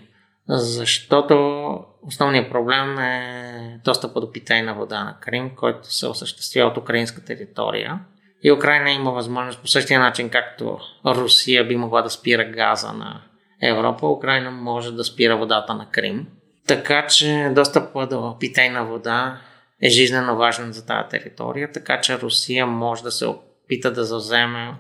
Защото 0.50 1.60
основният 2.02 2.52
проблем 2.52 3.00
е 3.00 3.80
достъпа 3.84 4.22
до 4.22 4.32
питейна 4.32 4.74
вода 4.74 5.04
на 5.04 5.18
Крим, 5.20 5.52
който 5.56 5.94
се 5.94 6.08
осъществява 6.08 6.72
от 6.72 6.78
украинска 6.78 7.26
територия. 7.26 8.00
И 8.44 8.52
Украина 8.52 8.92
има 8.92 9.12
възможност 9.12 9.62
по 9.62 9.68
същия 9.68 10.00
начин, 10.00 10.30
както 10.30 10.80
Русия 11.06 11.68
би 11.68 11.76
могла 11.76 12.02
да 12.02 12.10
спира 12.10 12.46
газа 12.46 12.94
на 12.94 13.22
Европа, 13.62 14.08
Украина 14.08 14.52
може 14.52 14.92
да 14.92 15.04
спира 15.04 15.38
водата 15.38 15.74
на 15.74 15.90
Крим. 15.90 16.28
Така 16.68 17.08
че 17.08 17.52
достъпа 17.56 18.08
до 18.08 18.38
питейна 18.40 18.86
вода 18.86 19.42
е 19.82 19.90
жизненно 19.90 20.38
важен 20.38 20.72
за 20.72 20.86
тази 20.86 21.10
територия, 21.10 21.72
така 21.72 22.02
че 22.02 22.20
Русия 22.20 22.66
може 22.66 23.04
да 23.04 23.12
се 23.12 23.26
опита 23.26 23.94
да 23.94 24.04
завземе 24.04 24.74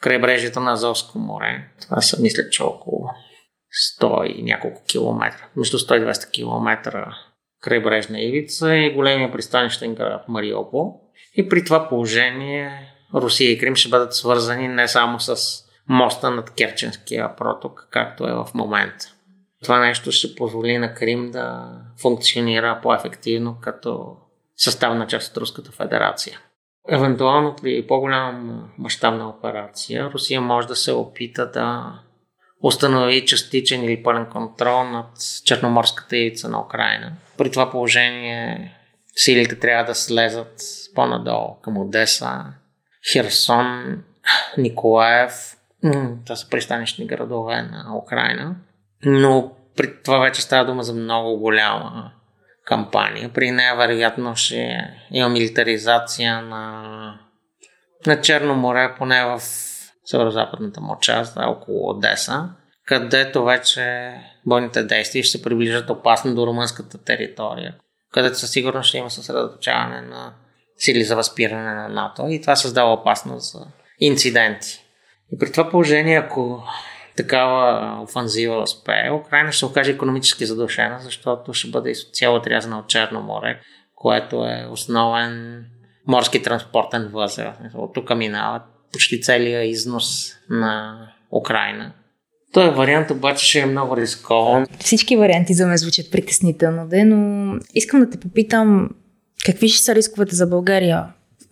крайбрежието 0.00 0.60
на 0.60 0.72
Азовско 0.72 1.18
море. 1.18 1.68
Това 1.80 2.00
са, 2.00 2.22
мисля, 2.22 2.42
че 2.50 2.62
около 2.62 3.08
100 4.00 4.24
и 4.26 4.42
няколко 4.42 4.82
километра, 4.84 5.48
между 5.56 5.78
100 5.78 5.96
и 5.96 6.06
200 6.06 6.30
километра 6.30 7.16
крайбрежна 7.60 8.20
ивица 8.20 8.76
и 8.76 8.94
големия 8.94 9.32
пристанищен 9.32 9.94
град 9.94 10.28
Мариопол. 10.28 11.00
И 11.34 11.48
при 11.48 11.64
това 11.64 11.88
положение 11.88 12.92
Русия 13.14 13.50
и 13.50 13.58
Крим 13.58 13.76
ще 13.76 13.88
бъдат 13.88 14.14
свързани 14.14 14.68
не 14.68 14.88
само 14.88 15.20
с 15.20 15.36
моста 15.88 16.30
над 16.30 16.54
Керченския 16.54 17.36
проток, 17.36 17.88
както 17.90 18.26
е 18.26 18.32
в 18.32 18.48
момента. 18.54 19.06
Това 19.62 19.80
нещо 19.80 20.12
ще 20.12 20.34
позволи 20.34 20.78
на 20.78 20.94
Крим 20.94 21.30
да 21.30 21.70
функционира 22.00 22.80
по-ефективно 22.82 23.56
като 23.60 24.16
съставна 24.56 25.06
част 25.06 25.30
от 25.30 25.36
Руската 25.36 25.72
федерация. 25.72 26.40
Евентуално 26.88 27.56
при 27.62 27.86
по-голяма 27.86 28.68
мащабна 28.78 29.28
операция 29.28 30.10
Русия 30.10 30.40
може 30.40 30.68
да 30.68 30.76
се 30.76 30.92
опита 30.92 31.50
да 31.50 31.98
установи 32.64 33.26
частичен 33.26 33.84
или 33.84 34.02
пълен 34.02 34.26
контрол 34.26 34.84
над 34.84 35.06
Черноморската 35.44 36.16
ивица 36.16 36.48
на 36.48 36.60
Украина. 36.60 37.12
При 37.38 37.50
това 37.50 37.70
положение 37.70 38.72
силите 39.16 39.58
трябва 39.58 39.84
да 39.84 39.94
слезат 39.94 40.62
по-надолу 40.94 41.54
към 41.62 41.78
Одеса, 41.78 42.44
Херсон, 43.12 44.02
Николаев. 44.58 45.56
Това 46.24 46.36
са 46.36 46.48
пристанищни 46.48 47.06
градове 47.06 47.62
на 47.62 47.96
Украина. 47.96 48.56
Но 49.04 49.52
при 49.76 50.02
това 50.02 50.18
вече 50.18 50.42
става 50.42 50.64
дума 50.64 50.82
за 50.82 50.94
много 50.94 51.38
голяма 51.38 52.12
кампания. 52.64 53.28
При 53.28 53.50
нея 53.50 53.76
вероятно 53.76 54.36
ще 54.36 54.78
има 55.10 55.28
милитаризация 55.28 56.42
на, 56.42 57.18
на 58.06 58.20
Черно 58.20 58.54
море, 58.54 58.94
поне 58.98 59.24
в 59.24 59.40
северо-западната 60.04 60.80
му 60.80 60.96
част, 61.00 61.38
около 61.40 61.90
Одеса, 61.90 62.48
където 62.86 63.44
вече 63.44 64.14
бойните 64.46 64.82
действия 64.82 65.24
ще 65.24 65.38
се 65.38 65.42
приближат 65.42 65.90
опасно 65.90 66.34
до 66.34 66.46
румънската 66.46 67.04
територия, 67.04 67.74
където 68.12 68.38
със 68.38 68.50
сигурност 68.50 68.88
ще 68.88 68.98
има 68.98 69.10
съсредоточаване 69.10 70.00
на 70.00 70.32
сили 70.76 71.04
за 71.04 71.16
възпиране 71.16 71.74
на 71.74 71.88
НАТО 71.88 72.26
и 72.28 72.40
това 72.40 72.56
създава 72.56 72.92
опасност 72.92 73.52
за 73.52 73.66
инциденти. 73.98 74.84
И 75.32 75.38
при 75.38 75.52
това 75.52 75.70
положение, 75.70 76.16
ако 76.16 76.62
такава 77.16 78.02
офанзива 78.02 78.62
успее, 78.62 79.10
Украина 79.10 79.52
ще 79.52 79.58
се 79.58 79.66
окаже 79.66 79.90
економически 79.90 80.46
задушена, 80.46 80.98
защото 81.00 81.52
ще 81.52 81.70
бъде 81.70 81.90
изцяло 81.90 82.36
отрязана 82.36 82.78
от 82.78 82.88
Черно 82.88 83.22
море, 83.22 83.60
което 83.94 84.44
е 84.44 84.68
основен 84.70 85.64
морски 86.06 86.42
транспортен 86.42 87.08
възел. 87.08 87.52
От 87.74 87.94
тук 87.94 88.16
минава 88.16 88.62
почти 88.94 89.20
целият 89.20 89.70
износ 89.70 90.32
на 90.50 90.98
Украина. 91.32 91.92
Той 92.52 92.70
вариант 92.70 93.10
обаче 93.10 93.46
ще 93.46 93.60
е 93.60 93.66
много 93.66 93.96
рискован. 93.96 94.66
Всички 94.80 95.16
варианти 95.16 95.54
за 95.54 95.66
мен 95.66 95.76
звучат 95.76 96.10
притеснително, 96.10 96.88
де, 96.88 97.04
но 97.04 97.54
искам 97.74 98.00
да 98.00 98.10
те 98.10 98.20
попитам 98.20 98.90
какви 99.44 99.68
ще 99.68 99.82
са 99.82 99.94
рисковете 99.94 100.34
за 100.34 100.46
България, 100.46 101.04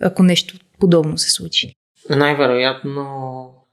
ако 0.03 0.23
нещо 0.23 0.59
подобно 0.81 1.19
се 1.19 1.31
случи? 1.31 1.73
Най-вероятно 2.11 3.05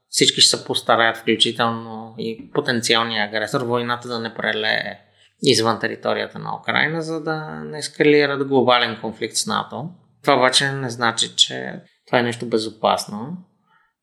всички 0.08 0.40
ще 0.40 0.56
се 0.56 0.64
постараят, 0.64 1.16
включително 1.16 2.14
и 2.18 2.50
потенциалния 2.54 3.24
агресор, 3.24 3.60
войната 3.60 4.08
да 4.08 4.18
не 4.18 4.34
прелее 4.34 4.98
извън 5.42 5.80
територията 5.80 6.38
на 6.38 6.56
Украина, 6.60 7.02
за 7.02 7.20
да 7.20 7.40
не 7.64 7.78
ескалират 7.78 8.48
глобален 8.48 8.98
конфликт 9.00 9.36
с 9.36 9.46
НАТО. 9.46 9.88
Това 10.22 10.36
обаче 10.36 10.72
не 10.72 10.90
значи, 10.90 11.36
че 11.36 11.72
това 12.06 12.18
е 12.18 12.22
нещо 12.22 12.46
безопасно. 12.46 13.36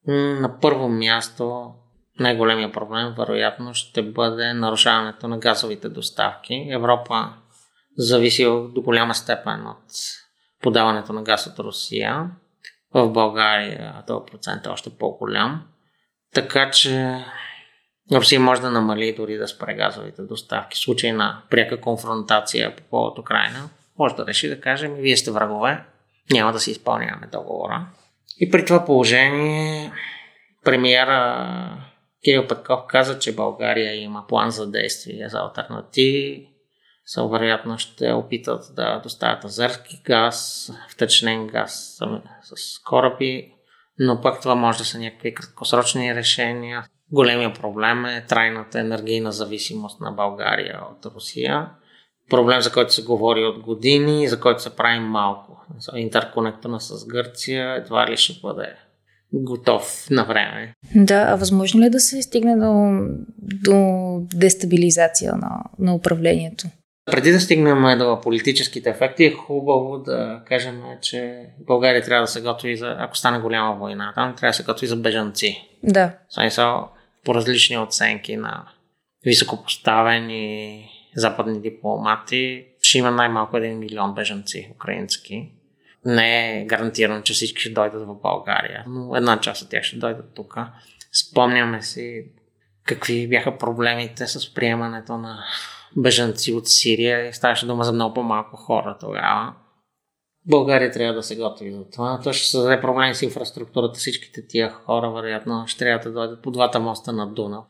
На 0.08 0.60
първо 0.60 0.90
място 0.90 1.74
най-големия 2.20 2.72
проблем 2.72 3.14
вероятно 3.18 3.74
ще 3.74 4.02
бъде 4.02 4.54
нарушаването 4.54 5.28
на 5.28 5.38
газовите 5.38 5.90
доставки. 5.90 6.68
Европа 6.72 7.34
зависи 7.98 8.44
до 8.46 8.82
голяма 8.82 9.16
степен 9.16 9.68
от 9.68 9.84
подаването 10.62 11.14
на 11.14 11.24
газ 11.24 11.48
от 11.48 11.60
Русия. 11.60 12.32
В 12.94 13.10
България 13.10 14.04
този 14.08 14.26
процент 14.32 14.66
е 14.66 14.70
още 14.70 14.90
по-голям. 14.90 15.64
Така 16.34 16.72
че 16.72 17.26
Русия 18.12 18.40
може 18.40 18.62
да 18.62 18.72
намали 18.72 19.16
дори 19.16 19.38
да 19.38 19.48
спре 19.48 19.74
газовите 19.74 20.22
доставки. 20.22 20.76
В 20.76 20.80
случай 20.80 21.12
на 21.12 21.42
пряка 21.50 21.82
конфронтация 21.82 22.76
по 22.76 22.84
повод 22.84 23.20
Украина, 23.20 23.70
може 24.00 24.16
да 24.16 24.28
реши 24.28 24.50
да 24.50 24.62
каже, 24.62 24.88
ми 24.88 25.02
вие 25.02 25.18
сте 25.18 25.32
врагове, 25.32 25.86
няма 26.32 26.54
да 26.54 26.60
си 26.60 26.72
изпълняваме 26.72 27.28
договора. 27.28 27.86
И 28.40 28.52
при 28.52 28.66
това 28.66 28.86
положение 28.86 29.92
премиера 30.64 31.88
Кирил 32.24 32.48
Петков 32.48 32.80
каза, 32.88 33.20
че 33.20 33.36
България 33.36 33.96
има 33.96 34.28
план 34.28 34.52
за 34.52 34.72
действие 34.72 35.30
за 35.30 35.40
альтернативи. 35.40 36.50
Са 37.06 37.28
вероятно 37.28 37.78
ще 37.78 38.12
опитат 38.12 38.64
да 38.76 39.00
доставят 39.04 39.46
азерски 39.46 40.02
газ, 40.06 40.70
втечнен 40.90 41.48
газ 41.48 42.00
с 42.42 42.80
кораби, 42.80 43.54
но 44.00 44.22
пък 44.22 44.42
това 44.42 44.56
може 44.56 44.78
да 44.78 44.86
са 44.86 45.00
някакви 45.00 45.34
краткосрочни 45.34 46.16
решения. 46.16 46.84
Големия 47.12 47.54
проблем 47.54 48.06
е 48.06 48.26
трайната 48.26 48.80
енергийна 48.80 49.32
зависимост 49.32 50.02
на 50.02 50.12
България 50.12 50.82
от 50.92 51.06
Русия. 51.06 51.70
Проблем, 52.30 52.62
за 52.62 52.72
който 52.72 52.94
се 52.94 53.04
говори 53.04 53.46
от 53.46 53.60
години, 53.60 54.28
за 54.28 54.40
който 54.40 54.62
се 54.62 54.76
прави 54.76 55.00
малко. 55.00 55.66
Интерконектора 55.96 56.80
с 56.80 57.06
Гърция 57.06 57.76
едва 57.76 58.12
ли 58.12 58.18
ще 58.18 58.40
бъде 58.42 58.68
готов 59.34 60.08
на 60.10 60.24
време. 60.24 60.74
Да, 60.96 61.26
а 61.28 61.36
възможно 61.36 61.82
ли 61.82 61.86
е 61.86 61.90
да 61.90 62.00
се 62.00 62.22
стигне 62.22 62.56
до, 62.56 63.00
до 63.42 64.20
дестабилизация 64.34 65.34
на, 65.36 65.64
на 65.80 65.96
управлението? 65.96 66.68
Преди 67.12 67.32
да 67.32 67.40
стигнем 67.40 67.98
до 67.98 68.22
политическите 68.24 68.90
ефекти, 68.90 69.26
е 69.26 69.32
хубаво 69.32 69.98
да 69.98 70.42
кажем, 70.46 70.82
че 71.02 71.46
България 71.68 72.04
трябва 72.04 72.24
да 72.24 72.32
се 72.32 72.42
готви 72.42 72.78
за, 72.78 72.96
ако 73.00 73.18
стане 73.18 73.40
голяма 73.40 73.76
война, 73.76 74.12
там 74.16 74.36
трябва 74.36 74.50
да 74.50 74.54
се 74.54 74.64
готви 74.64 74.88
за 74.88 74.96
бежанци. 74.96 75.70
Да. 75.84 76.12
Смисъл, 76.30 76.90
по 77.26 77.36
различни 77.36 77.78
оценки 77.78 78.38
на 78.38 78.64
високопоставени 79.26 80.90
западни 81.18 81.62
дипломати, 81.62 82.66
ще 82.82 82.98
има 82.98 83.12
най-малко 83.12 83.56
1 83.56 83.74
милион 83.74 84.14
бежанци 84.14 84.72
украински. 84.76 85.52
Не 86.06 86.62
е 86.62 86.66
гарантирано, 86.66 87.22
че 87.22 87.34
всички 87.34 87.62
ще 87.62 87.70
дойдат 87.70 88.08
в 88.08 88.16
България, 88.22 88.84
но 88.88 89.16
една 89.16 89.40
част 89.40 89.62
от 89.62 89.70
тях 89.70 89.84
ще 89.84 89.98
дойдат 89.98 90.34
тук. 90.34 90.58
Спомняме 91.12 91.82
си 91.82 92.26
какви 92.84 93.28
бяха 93.28 93.58
проблемите 93.58 94.28
с 94.28 94.54
приемането 94.54 95.18
на 95.18 95.44
бежанци 95.98 96.54
от 96.54 96.68
Сирия 96.68 97.28
и 97.28 97.34
ставаше 97.34 97.66
дума 97.66 97.84
за 97.84 97.94
много 97.94 98.14
по-малко 98.14 98.58
хора 98.58 98.98
тогава. 99.00 99.54
България 100.46 100.92
трябва 100.92 101.14
да 101.14 101.24
се 101.24 101.36
готви 101.36 101.72
за 101.72 101.90
това. 101.90 102.20
То 102.24 102.34
ще 102.34 102.48
създаде 102.48 102.82
проблеми 102.82 103.16
с 103.16 103.22
инфраструктурата. 103.22 104.00
Всичките 104.00 104.48
тия 104.48 104.70
хора, 104.70 105.12
вероятно, 105.12 105.64
ще 105.68 105.80
трябва 105.80 106.04
да 106.04 106.14
дойдат 106.14 106.42
по 106.42 106.52
двата 106.52 106.80
моста 106.80 107.14
на 107.14 107.34
Дунав. 107.34 107.66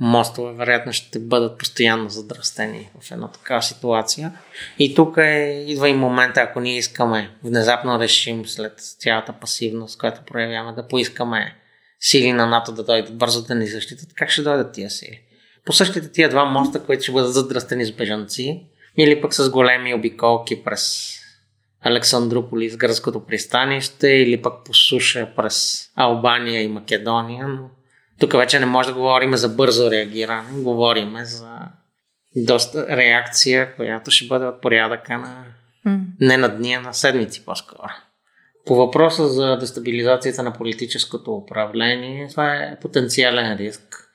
Мостове, 0.00 0.52
вероятно, 0.52 0.92
ще 0.92 1.18
бъдат 1.18 1.58
постоянно 1.58 2.08
задръстени 2.08 2.90
в 3.00 3.10
една 3.10 3.28
такава 3.28 3.62
ситуация. 3.62 4.32
И 4.78 4.94
тук 4.94 5.16
е, 5.16 5.64
идва 5.66 5.88
и 5.88 5.94
момента, 5.94 6.40
ако 6.40 6.60
ние 6.60 6.76
искаме, 6.76 7.30
внезапно 7.44 8.00
решим 8.00 8.46
след 8.46 8.72
цялата 8.78 9.32
пасивност, 9.32 9.98
която 9.98 10.20
проявяваме, 10.26 10.76
да 10.76 10.88
поискаме 10.88 11.56
сили 12.00 12.32
на 12.32 12.46
НАТО 12.46 12.72
да 12.72 12.84
дойдат 12.84 13.18
бързо 13.18 13.42
да 13.42 13.54
ни 13.54 13.66
защитат, 13.66 14.14
как 14.14 14.30
ще 14.30 14.42
дойдат 14.42 14.72
тия 14.72 14.90
сили? 14.90 15.20
По 15.64 15.72
същите 15.72 16.12
тия 16.12 16.28
два 16.28 16.44
моста, 16.44 16.82
които 16.82 17.02
ще 17.02 17.12
бъдат 17.12 17.34
задръстени 17.34 17.84
с 17.84 17.92
бежанци, 17.92 18.66
или 18.96 19.20
пък 19.20 19.34
с 19.34 19.50
големи 19.50 19.94
обиколки 19.94 20.64
през 20.64 21.14
Александрополис, 21.82 22.76
гръцкото 22.76 23.26
пристанище, 23.26 24.08
или 24.08 24.42
пък 24.42 24.64
по 24.64 24.74
суша 24.74 25.28
през 25.36 25.88
Албания 25.96 26.62
и 26.62 26.68
Македония. 26.68 27.48
Но 27.48 27.70
тук 28.20 28.32
вече 28.32 28.60
не 28.60 28.66
може 28.66 28.88
да 28.88 28.94
говорим 28.94 29.36
за 29.36 29.48
бързо 29.48 29.90
реагиране, 29.90 30.62
говорим 30.62 31.16
за 31.22 31.58
доста 32.36 32.96
реакция, 32.96 33.76
която 33.76 34.10
ще 34.10 34.26
бъде 34.26 34.44
от 34.44 34.60
порядъка 34.60 35.18
на 35.18 35.44
не 36.20 36.36
на 36.36 36.48
дни, 36.48 36.72
а 36.72 36.80
на 36.80 36.94
седмици 36.94 37.44
по-скоро. 37.44 37.88
По 38.66 38.74
въпроса 38.74 39.28
за 39.28 39.56
дестабилизацията 39.56 40.42
на 40.42 40.52
политическото 40.52 41.32
управление, 41.32 42.28
това 42.28 42.54
е 42.54 42.78
потенциален 42.80 43.56
риск. 43.56 44.10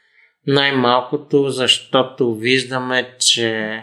Най-малкото, 0.47 1.49
защото 1.49 2.35
виждаме, 2.35 3.09
че 3.19 3.81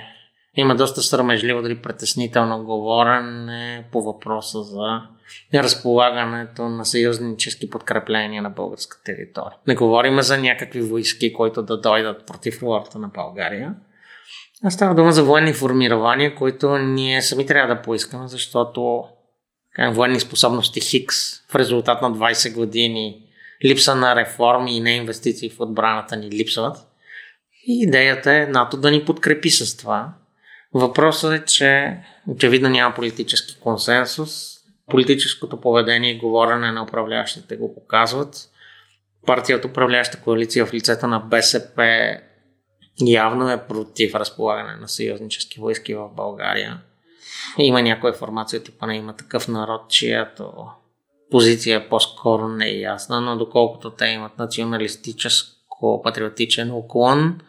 има 0.57 0.75
доста 0.75 1.03
срамежливо, 1.03 1.63
дали 1.63 1.83
притеснително 1.83 2.65
говорене 2.65 3.85
по 3.93 4.03
въпроса 4.03 4.63
за 4.63 5.03
разполагането 5.55 6.69
на 6.69 6.85
съюзнически 6.85 7.71
подкрепления 7.71 8.43
на 8.43 8.51
българска 8.51 9.03
територия. 9.05 9.57
Не 9.67 9.75
говорим 9.75 10.23
за 10.23 10.39
някакви 10.39 10.81
войски, 10.81 11.33
които 11.33 11.63
да 11.63 11.81
дойдат 11.81 12.27
против 12.27 12.61
волята 12.61 12.99
на 12.99 13.09
България. 13.09 13.75
А 14.65 14.71
става 14.71 14.95
дума 14.95 15.13
за 15.13 15.25
военни 15.25 15.53
формирования, 15.53 16.35
които 16.35 16.79
ние 16.79 17.23
сами 17.23 17.47
трябва 17.47 17.75
да 17.75 17.83
поискаме, 17.83 18.29
защото 18.29 19.05
военни 19.91 20.21
способности 20.21 20.81
Хикс 20.81 21.17
в 21.51 21.55
резултат 21.55 22.03
на 22.03 22.13
20 22.13 22.55
години 22.55 23.23
липса 23.65 23.95
на 23.95 24.17
реформи 24.17 24.77
и 24.77 24.81
не 24.81 24.91
инвестиции 24.91 25.51
в 25.51 25.61
отбраната 25.61 26.17
ни 26.17 26.31
липсват. 26.31 26.77
И 27.67 27.83
идеята 27.83 28.33
е 28.33 28.47
НАТО 28.47 28.77
да 28.77 28.91
ни 28.91 29.05
подкрепи 29.05 29.51
с 29.51 29.77
това. 29.77 30.13
Въпросът 30.75 31.33
е, 31.33 31.45
че 31.45 31.99
очевидно 32.29 32.69
няма 32.69 32.95
политически 32.95 33.61
консенсус. 33.61 34.53
Политическото 34.91 35.61
поведение 35.61 36.11
и 36.11 36.19
говорене 36.19 36.73
на 36.73 36.83
управляващите 36.83 37.57
го 37.57 37.75
показват. 37.75 38.37
Партията 39.27 39.69
управляваща 39.69 40.21
коалиция 40.21 40.67
в 40.67 40.75
лицето 40.75 41.07
на 41.07 41.21
БСП 41.21 42.17
явно 43.07 43.51
е 43.51 43.67
против 43.67 44.15
разполагане 44.15 44.77
на 44.77 44.89
съюзнически 44.89 45.61
войски 45.61 45.95
в 45.95 46.09
България. 46.09 46.81
Има 47.59 47.83
някоя 47.83 48.13
информация, 48.13 48.63
типа 48.63 48.87
на 48.87 48.97
има 48.97 49.17
такъв 49.17 49.49
народ, 49.49 49.91
чиято 49.91 50.53
позиция 51.31 51.89
по-скоро 51.89 52.49
не 52.49 52.67
е 52.67 52.79
ясна, 52.79 53.21
но 53.21 53.37
доколкото 53.37 53.91
те 53.91 54.07
имат 54.07 54.39
националистическо-патриотичен 54.39 56.73
уклон, 56.73 57.41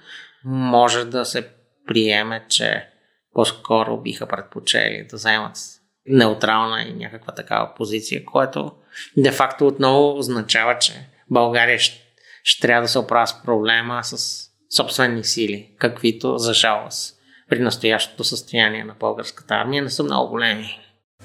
може 0.46 1.06
да 1.06 1.26
се 1.26 1.50
приеме, 1.88 2.46
че 2.50 2.93
по-скоро 3.34 3.98
биха 3.98 4.26
предпочели 4.26 5.08
да 5.10 5.16
вземат 5.16 5.58
неутрална 6.06 6.82
и 6.82 6.94
някаква 6.94 7.34
такава 7.34 7.74
позиция, 7.78 8.26
което 8.26 8.72
де-факто 9.18 9.68
отново 9.68 10.18
означава, 10.18 10.78
че 10.78 11.10
България 11.32 11.80
ще, 11.80 12.02
ще 12.44 12.62
трябва 12.62 12.82
да 12.82 12.88
се 12.88 13.00
оправя 13.00 13.28
с 13.28 13.44
проблема 13.44 14.04
с 14.04 14.44
собствени 14.76 15.24
сили, 15.24 15.70
каквито 15.80 16.38
за 16.38 16.54
жалост 16.54 17.16
при 17.50 17.60
настоящото 17.60 18.24
състояние 18.24 18.84
на 18.84 18.96
българската 19.00 19.54
армия 19.54 19.84
не 19.84 19.90
са 19.90 20.04
много 20.04 20.30
големи. 20.30 20.80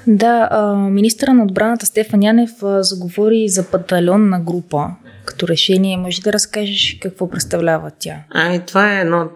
Да, 0.06 0.48
министра 0.90 1.34
на 1.34 1.44
отбраната 1.44 1.86
Стефан 1.86 2.22
Янев 2.22 2.50
заговори 2.62 3.48
за 3.48 3.62
батальонна 3.72 4.40
група 4.40 4.86
като 5.24 5.48
решение. 5.48 5.96
Може 5.96 6.22
да 6.22 6.32
разкажеш 6.32 6.98
какво 7.00 7.30
представлява 7.30 7.90
тя? 7.98 8.16
Ами 8.30 8.66
това 8.66 8.96
е 8.96 9.00
едно 9.00 9.28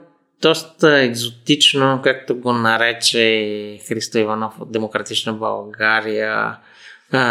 доста 0.42 0.98
екзотично, 0.98 2.00
както 2.04 2.36
го 2.36 2.52
нарече 2.52 3.78
Христо 3.88 4.18
Иванов 4.18 4.60
от 4.60 4.72
Демократична 4.72 5.32
България, 5.32 6.56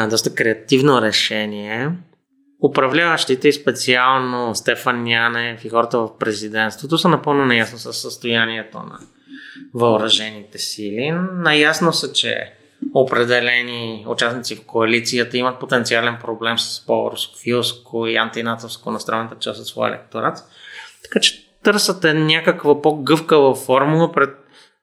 доста 0.09 0.35
креативно 0.35 1.01
решение. 1.01 1.89
Управляващите 2.63 3.51
специално 3.51 4.55
Стефан 4.55 5.07
Янев 5.07 5.65
и 5.65 5.69
хората 5.69 5.99
в 5.99 6.17
президентството 6.19 6.97
са 6.97 7.09
напълно 7.09 7.45
наясно 7.45 7.77
с 7.77 7.93
състоянието 7.93 8.77
на 8.77 8.99
въоръжените 9.73 10.57
сили. 10.57 11.11
Наясно 11.33 11.93
са, 11.93 12.13
че 12.13 12.53
определени 12.93 14.05
участници 14.07 14.55
в 14.55 14.65
коалицията 14.65 15.37
имат 15.37 15.59
потенциален 15.59 16.17
проблем 16.21 16.59
с 16.59 16.85
по-русофилско 16.85 18.07
и 18.07 18.15
антинатовско 18.15 18.91
настроената 18.91 19.35
част 19.39 19.59
от 19.59 19.67
своя 19.67 19.89
електорат. 19.89 20.37
Така 21.03 21.19
че 21.19 21.50
търсят 21.63 22.03
някаква 22.03 22.81
по-гъвкава 22.81 23.55
формула, 23.55 24.11
пред, 24.11 24.29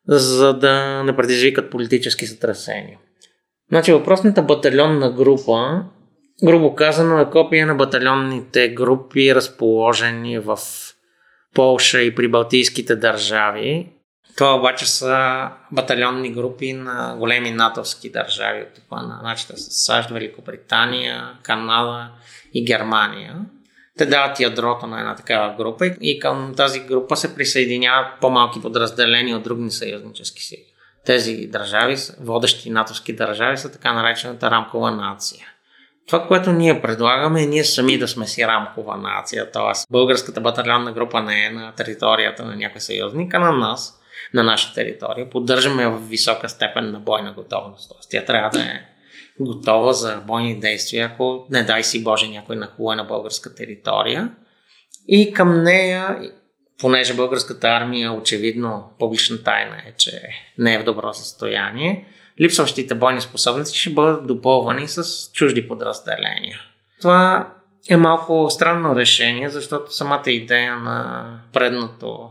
за 0.09 0.55
да 0.55 1.03
не 1.05 1.17
предизвикат 1.17 1.71
политически 1.71 2.27
сътресения. 2.27 2.99
Значи 3.69 3.93
въпросната 3.93 4.43
батальонна 4.43 5.11
група, 5.11 5.85
грубо 6.45 6.75
казано, 6.75 7.21
е 7.21 7.31
копия 7.31 7.67
на 7.67 7.75
батальонните 7.75 8.69
групи, 8.69 9.35
разположени 9.35 10.39
в 10.39 10.59
Полша 11.55 12.03
и 12.03 12.15
при 12.15 12.29
Балтийските 12.29 12.97
държави, 12.97 13.93
това 14.39 14.55
обаче 14.55 14.87
са 14.87 15.49
батальонни 15.73 16.33
групи 16.33 16.73
на 16.73 17.17
големи 17.19 17.51
натовски 17.51 18.11
държави 18.11 18.63
от 18.63 18.73
типа 18.73 19.03
на 19.03 19.21
начина 19.23 19.59
с 19.59 19.87
САЩ, 19.87 20.11
Великобритания, 20.11 21.33
Канада 21.43 22.11
и 22.55 22.65
Германия. 22.65 23.37
Те 23.99 24.07
дават 24.07 24.41
ядрото 24.41 24.87
на 24.87 25.01
една 25.01 25.15
такава 25.15 25.55
група 25.57 25.87
и 25.87 26.19
към 26.19 26.55
тази 26.57 26.81
група 26.81 27.17
се 27.17 27.35
присъединяват 27.35 28.07
по-малки 28.21 28.63
подразделения 28.63 29.37
от 29.37 29.43
други 29.43 29.71
съюзнически 29.71 30.43
сили. 30.43 30.65
Тези 31.07 31.47
държави, 31.47 31.97
водещи 32.21 32.71
натовски 32.71 33.13
държави, 33.13 33.57
са 33.59 33.73
така 33.73 33.93
наречената 33.93 34.51
рамкова 34.51 34.91
нация. 34.91 35.47
Това, 36.07 36.27
което 36.27 36.53
ние 36.53 36.83
предлагаме 36.83 37.43
е 37.43 37.47
ние 37.47 37.65
сами 37.65 37.99
да 37.99 38.09
сме 38.09 38.27
си 38.27 38.47
рамкова 38.47 38.97
нация, 38.97 39.51
т.е. 39.51 39.73
българската 39.91 40.41
батальонна 40.41 40.93
група 40.93 41.23
не 41.23 41.45
е 41.45 41.51
на 41.51 41.73
територията 41.73 42.45
на 42.45 42.57
някой 42.57 42.81
съюзник, 42.81 43.35
а 43.35 43.39
на 43.39 43.53
нас– 43.53 43.95
на 44.35 44.43
наша 44.43 44.75
територия. 44.75 45.31
Поддържаме 45.31 45.89
в 45.89 45.99
висока 45.99 46.49
степен 46.49 46.91
на 46.91 47.01
бойна 47.01 47.33
готовност. 47.33 47.91
Тоест, 47.91 48.11
тя 48.11 48.25
трябва 48.25 48.51
да 48.51 48.61
е 48.61 48.81
готова 49.41 49.93
за 49.93 50.23
бойни 50.27 50.61
действия, 50.61 51.07
ако 51.07 51.47
не 51.51 51.63
дай 51.63 51.85
си 51.85 52.05
Боже 52.05 52.29
някой 52.29 52.57
нахуе 52.57 52.97
на 52.97 53.05
българска 53.05 53.55
територия. 53.55 54.33
И 55.09 55.33
към 55.33 55.63
нея, 55.63 56.19
понеже 56.81 57.15
българската 57.15 57.69
армия 57.69 58.13
очевидно 58.13 58.91
публична 58.99 59.43
тайна 59.43 59.77
е, 59.77 59.93
че 59.97 60.23
не 60.59 60.75
е 60.75 60.79
в 60.79 60.85
добро 60.85 61.13
състояние, 61.13 62.07
липсващите 62.41 62.95
бойни 62.95 63.21
способности 63.21 63.79
ще 63.79 63.91
бъдат 63.91 64.27
допълвани 64.27 64.89
с 64.89 65.31
чужди 65.33 65.69
подразделения. 65.69 66.61
Това 67.01 67.53
е 67.91 67.97
малко 67.97 68.47
странно 68.51 68.97
решение, 68.97 69.49
защото 69.49 69.95
самата 69.95 70.31
идея 70.31 70.77
на 70.77 71.29
предното 71.53 72.31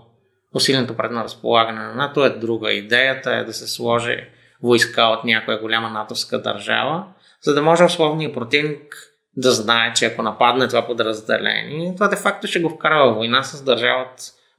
усиленото 0.54 0.98
предно 0.98 1.24
разполагане 1.24 1.80
на 1.80 1.93
НАТО 1.93 2.26
е 2.26 2.30
друга. 2.30 2.72
Идеята 2.72 3.32
е 3.32 3.43
да 3.43 3.54
се 3.54 3.67
сложи 3.67 4.17
войска 4.63 5.04
от 5.04 5.24
някоя 5.24 5.60
голяма 5.60 5.89
натовска 5.89 6.41
държава, 6.41 7.04
за 7.41 7.54
да 7.54 7.62
може 7.62 7.84
условният 7.84 8.34
противник 8.34 8.96
да 9.38 9.52
знае, 9.52 9.93
че 9.93 10.06
ако 10.06 10.22
нападне 10.22 10.67
това 10.67 10.86
подразделение, 10.86 11.96
това 11.96 12.08
де-факто 12.08 12.48
ще 12.48 12.60
го 12.60 12.70
вкара 12.70 13.06
във 13.06 13.15
война 13.15 13.43
с 13.43 13.63
държава 13.63 14.06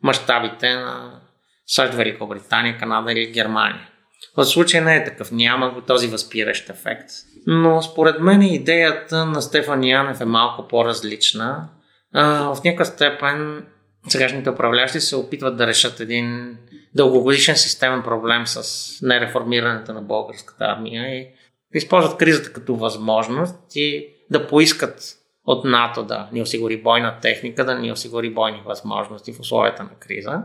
мащабите 0.02 0.74
на 0.74 1.20
САЩ, 1.66 1.94
Великобритания, 1.94 2.78
Канада 2.78 3.12
или 3.12 3.32
Германия. 3.32 3.88
В 4.36 4.44
случай 4.44 4.80
не 4.80 4.96
е 4.96 5.04
такъв, 5.04 5.32
няма 5.32 5.70
го 5.70 5.80
този 5.80 6.08
възпиращ 6.08 6.70
ефект. 6.70 7.10
Но 7.46 7.82
според 7.82 8.20
мен 8.20 8.42
идеята 8.42 9.26
на 9.26 9.42
Стефан 9.42 9.84
Янев 9.84 10.20
е 10.20 10.24
малко 10.24 10.68
по-различна. 10.68 11.68
В 12.14 12.58
някаква 12.64 12.84
степен 12.84 13.66
сегашните 14.10 14.50
управляващи 14.50 15.00
се 15.00 15.16
опитват 15.16 15.56
да 15.56 15.66
решат 15.66 16.00
един 16.00 16.56
дългогодишен 16.94 17.56
системен 17.56 18.02
проблем 18.02 18.46
с 18.46 18.62
нереформирането 19.02 19.92
на 19.92 20.02
българската 20.02 20.64
армия 20.64 21.18
и 21.18 21.26
използват 21.74 22.18
кризата 22.18 22.52
като 22.52 22.76
възможност 22.76 23.56
и 23.74 24.08
да 24.30 24.46
поискат 24.46 25.18
от 25.46 25.64
НАТО 25.64 26.02
да 26.02 26.28
ни 26.32 26.42
осигури 26.42 26.82
бойна 26.82 27.20
техника, 27.22 27.64
да 27.64 27.78
ни 27.78 27.92
осигури 27.92 28.30
бойни 28.30 28.62
възможности 28.66 29.32
в 29.32 29.40
условията 29.40 29.82
на 29.82 29.94
криза. 30.00 30.42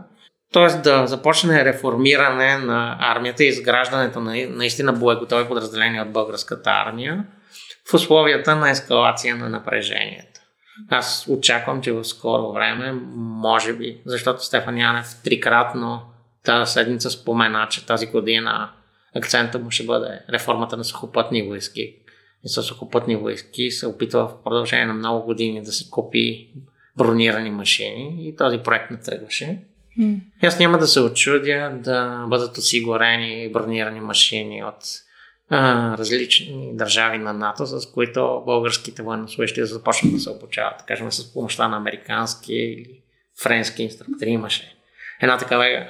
Тоест 0.52 0.82
да 0.82 1.06
започне 1.06 1.64
реформиране 1.64 2.58
на 2.58 2.96
армията 3.00 3.44
и 3.44 3.48
изграждането 3.48 4.20
на 4.20 4.46
наистина 4.48 4.92
боеготови 4.92 5.48
подразделения 5.48 6.02
от 6.02 6.12
българската 6.12 6.70
армия 6.70 7.24
в 7.90 7.94
условията 7.94 8.56
на 8.56 8.70
ескалация 8.70 9.36
на 9.36 9.48
напрежението. 9.48 10.33
Аз 10.90 11.26
очаквам, 11.28 11.82
че 11.82 11.92
в 11.92 12.04
скоро 12.04 12.52
време, 12.52 12.92
може 13.16 13.72
би, 13.72 14.00
защото 14.06 14.44
Стефан 14.44 14.78
Янев 14.78 15.06
трикратно 15.24 16.02
тази 16.44 16.72
седмица 16.72 17.10
спомена, 17.10 17.66
че 17.70 17.86
тази 17.86 18.06
година 18.06 18.70
акцента 19.16 19.58
му 19.58 19.70
ще 19.70 19.84
бъде 19.84 20.20
реформата 20.30 20.76
на 20.76 20.84
сухопътни 20.84 21.42
войски. 21.42 21.96
И 22.44 22.48
с 22.48 22.62
сухопътни 22.62 23.16
войски 23.16 23.70
се 23.70 23.86
опитва 23.86 24.28
в 24.28 24.42
продължение 24.44 24.86
на 24.86 24.94
много 24.94 25.26
години 25.26 25.62
да 25.62 25.72
се 25.72 25.90
купи 25.90 26.48
бронирани 26.96 27.50
машини 27.50 28.28
и 28.28 28.36
този 28.36 28.58
проект 28.58 28.90
не 28.90 29.00
тръгваше. 29.00 29.58
Mm. 30.00 30.20
Аз 30.42 30.58
няма 30.58 30.78
да 30.78 30.86
се 30.86 31.00
очудя 31.00 31.72
да 31.84 32.26
бъдат 32.28 32.58
осигурени 32.58 33.50
бронирани 33.52 34.00
машини 34.00 34.64
от 34.64 34.84
а, 35.50 35.98
различни 35.98 36.76
държави 36.76 37.18
на 37.18 37.32
НАТО, 37.32 37.66
с 37.66 37.92
които 37.92 38.42
българските 38.46 39.02
военнослужащи 39.02 39.66
започнат 39.66 40.12
да 40.12 40.20
се 40.20 40.30
обучават, 40.30 40.82
кажем 40.86 41.12
с 41.12 41.32
помощта 41.32 41.68
на 41.68 41.76
американски 41.76 42.54
или 42.54 43.02
френски 43.42 43.82
инструктори. 43.82 44.30
Имаше 44.30 44.76
една 45.22 45.38
такава 45.38 45.86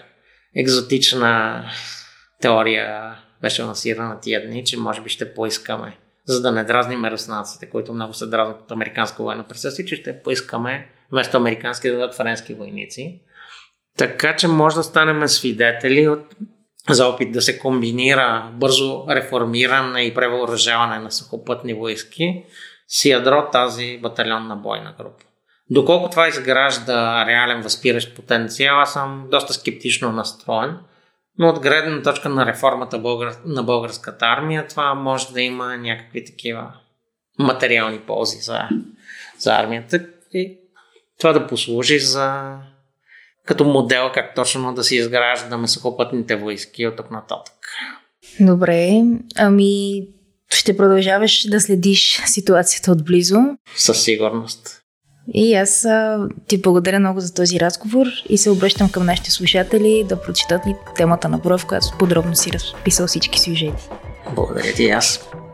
екзотична 0.56 1.64
теория 2.40 3.16
беше 3.42 3.62
лансирана 3.62 4.20
тия 4.20 4.46
дни, 4.46 4.64
че 4.64 4.78
може 4.78 5.00
би 5.00 5.08
ще 5.08 5.34
поискаме, 5.34 5.98
за 6.24 6.42
да 6.42 6.52
не 6.52 6.64
дразним 6.64 7.04
руснаците, 7.04 7.70
които 7.70 7.92
много 7.92 8.14
се 8.14 8.26
дразнат 8.26 8.60
от 8.60 8.70
американско 8.70 9.22
военно 9.22 9.44
присъствие, 9.44 9.86
че 9.86 9.96
ще 9.96 10.22
поискаме 10.22 10.88
вместо 11.12 11.36
американски 11.36 11.88
да 11.88 11.94
дадат 11.94 12.14
френски 12.14 12.54
войници. 12.54 13.20
Така 13.98 14.36
че 14.36 14.48
може 14.48 14.76
да 14.76 14.82
станем 14.82 15.28
свидетели 15.28 16.08
от 16.08 16.34
за 16.90 17.06
опит 17.06 17.32
да 17.32 17.42
се 17.42 17.58
комбинира 17.58 18.50
бързо 18.52 19.04
реформиране 19.10 20.02
и 20.02 20.14
превъоръжаване 20.14 20.98
на 20.98 21.12
сухопътни 21.12 21.74
войски 21.74 22.44
с 22.88 23.04
ядро 23.04 23.48
тази 23.52 23.98
батальонна 24.02 24.56
бойна 24.56 24.94
група. 24.98 25.24
Доколко 25.70 26.10
това 26.10 26.28
изгражда 26.28 27.26
реален 27.26 27.62
възпиращ 27.62 28.16
потенциал, 28.16 28.80
аз 28.80 28.92
съм 28.92 29.26
доста 29.30 29.52
скептично 29.52 30.12
настроен, 30.12 30.78
но 31.38 31.48
от 31.48 31.60
гледна 31.60 32.02
точка 32.02 32.28
на 32.28 32.46
реформата 32.46 33.00
на 33.44 33.62
българската 33.62 34.26
армия, 34.26 34.66
това 34.66 34.94
може 34.94 35.32
да 35.32 35.40
има 35.40 35.76
някакви 35.76 36.24
такива 36.24 36.72
материални 37.38 37.98
ползи 37.98 38.38
за, 38.38 38.60
за 39.38 39.52
армията 39.54 40.06
и 40.32 40.58
това 41.18 41.32
да 41.32 41.46
послужи 41.46 41.98
за 41.98 42.56
като 43.46 43.64
модел 43.64 44.10
как 44.14 44.34
точно 44.34 44.74
да 44.74 44.84
си 44.84 44.96
изграждаме 44.96 45.68
сухопътните 45.68 46.36
войски 46.36 46.86
от 46.86 46.96
тук 46.96 47.10
нататък. 47.10 47.54
Добре, 48.40 49.02
ами 49.36 50.02
ще 50.50 50.76
продължаваш 50.76 51.46
да 51.48 51.60
следиш 51.60 52.22
ситуацията 52.26 52.92
отблизо. 52.92 53.38
Със 53.76 54.02
сигурност. 54.02 54.80
И 55.34 55.54
аз 55.54 55.84
а, 55.84 56.28
ти 56.46 56.60
благодаря 56.60 57.00
много 57.00 57.20
за 57.20 57.34
този 57.34 57.60
разговор 57.60 58.06
и 58.28 58.38
се 58.38 58.50
обръщам 58.50 58.90
към 58.90 59.06
нашите 59.06 59.30
слушатели 59.30 60.04
да 60.08 60.22
прочитат 60.22 60.62
и 60.66 60.74
темата 60.96 61.28
на 61.28 61.38
брой, 61.38 61.58
в 61.58 61.66
която 61.66 61.86
подробно 61.98 62.36
си 62.36 62.52
разписал 62.52 63.06
всички 63.06 63.40
сюжети. 63.40 63.88
Благодаря 64.34 64.72
ти 64.72 64.90
аз. 64.90 65.28